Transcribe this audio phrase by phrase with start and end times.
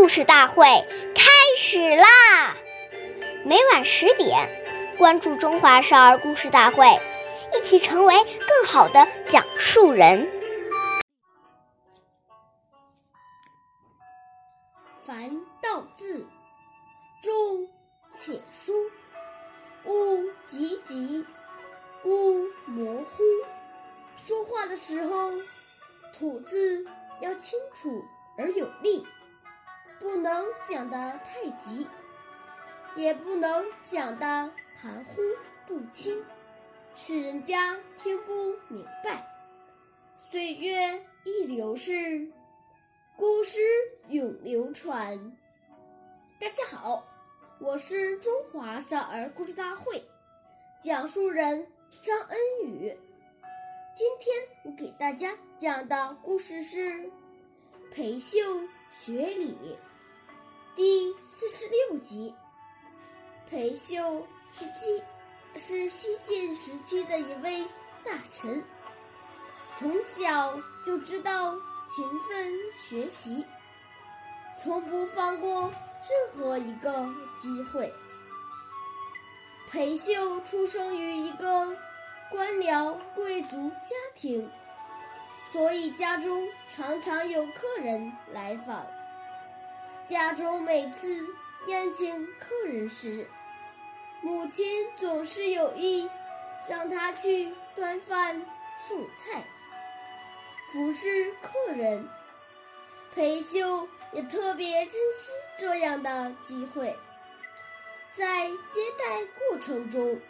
[0.00, 0.64] 故事大会
[1.14, 2.56] 开始啦！
[3.44, 4.48] 每晚十点，
[4.96, 6.86] 关注《中华少儿故事大会》，
[7.54, 10.26] 一起成为更好的讲述人。
[15.04, 16.26] 凡道字，
[17.22, 17.68] 中
[18.10, 18.72] 且疏，
[19.84, 21.26] 勿急急，
[22.04, 23.22] 勿模糊。
[24.24, 25.30] 说话的时候，
[26.18, 26.86] 吐字
[27.20, 28.02] 要清楚
[28.38, 29.06] 而有力。
[30.00, 31.86] 不能讲得太急，
[32.96, 35.20] 也不能讲得含糊
[35.66, 36.24] 不清，
[36.96, 38.32] 使人家听不
[38.74, 39.26] 明白。
[40.30, 42.32] 岁月易流逝，
[43.14, 43.60] 故事
[44.08, 45.36] 永流传。
[46.40, 47.04] 大家好，
[47.58, 50.02] 我是中华少儿故事大会
[50.80, 51.70] 讲述人
[52.00, 52.98] 张恩宇。
[53.94, 57.10] 今天我给大家讲的故事是
[57.92, 58.38] 裴秀
[58.88, 59.76] 学礼。
[61.60, 62.34] 是六集，
[63.50, 65.02] 裴秀是晋
[65.56, 67.62] 是西晋时期的一位
[68.02, 68.64] 大臣，
[69.78, 71.54] 从小就知道
[71.90, 72.50] 勤奋
[72.88, 73.46] 学习，
[74.56, 75.70] 从不放过
[76.08, 77.06] 任何一个
[77.38, 77.92] 机会。
[79.70, 81.76] 裴秀出生于一个
[82.30, 84.50] 官僚贵族家庭，
[85.52, 88.86] 所以家中常常有客人来访。
[90.08, 91.24] 家中每次
[91.66, 93.26] 宴请客人时，
[94.22, 96.08] 母亲总是有意
[96.68, 98.40] 让他去端饭
[98.88, 99.44] 送菜，
[100.72, 102.08] 服侍客人。
[103.14, 106.96] 裴秀也特别珍惜这样的机会，
[108.12, 110.20] 在接待过程中，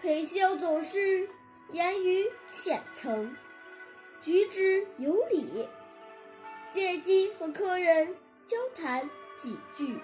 [0.00, 1.28] 裴秀总是
[1.70, 3.36] 言语虔诚，
[4.20, 5.68] 举止有礼，
[6.70, 8.16] 借机和客人。
[8.44, 9.96] 交谈几句，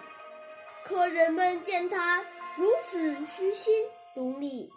[0.89, 2.25] 可人们见他
[2.56, 3.75] 如此虚心
[4.14, 4.73] 懂礼，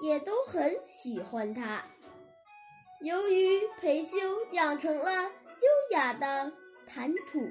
[0.00, 1.84] 也都很喜欢他。
[3.02, 4.18] 由于裴修
[4.52, 6.50] 养成了优雅的
[6.88, 7.50] 谈吐，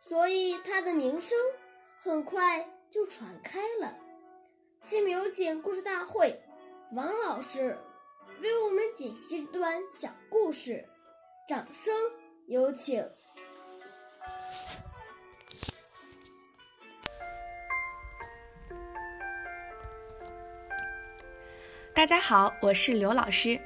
[0.00, 1.38] 所以他的名声
[2.00, 3.96] 很快就传开了。
[4.80, 6.42] 下面有请故事大会
[6.96, 7.78] 王老师
[8.40, 10.84] 为我们解析这段小故事，
[11.48, 11.94] 掌声
[12.48, 13.08] 有请。
[21.98, 23.60] 大家好，我是刘老师。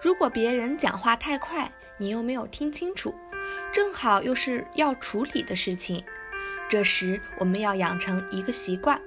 [0.00, 3.12] 如果别人讲话太快，你又没有听清楚，
[3.72, 6.04] 正好又是要处理的事情，
[6.68, 9.02] 这时我们要养成一个习惯，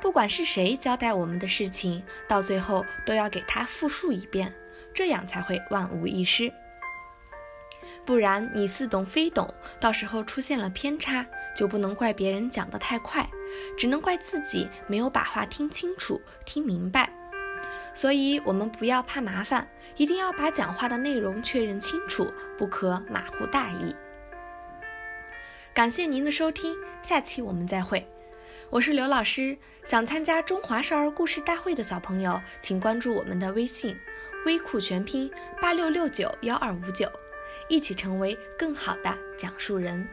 [0.00, 4.54] 不管是谁交代我们的事情，到最后都要给他复述一遍，
[4.94, 6.52] 这样才会万无一失。
[8.06, 13.28] 不然你似懂非懂，到时候出现了偏差，就不能怪别人讲得太快。
[13.76, 17.12] 只能怪自己没有把话听清楚、听明白，
[17.94, 23.94] 所以我们不要怕麻烦，一定要把讲话的内容确认清楚，不可马虎大意。
[25.72, 28.06] 感谢您的收听，下期我们再会。
[28.70, 33.96] 我是刘老师，想参加中华少儿故事大会的小朋友，请关注我们的微信
[34.46, 37.10] “微库全拼八六六九幺二五九”，
[37.68, 40.08] 一起成为更好的讲述人。